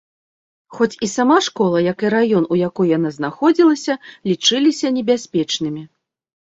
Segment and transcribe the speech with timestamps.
[0.77, 3.93] Хоць сама школа, як і раён, у якой яна знаходзілася,
[4.33, 5.83] лічыліся небяспечнымі.